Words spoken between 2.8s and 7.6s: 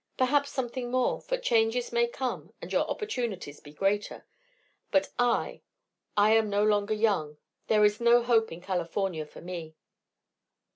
opportunities be greater. But I I am no longer young;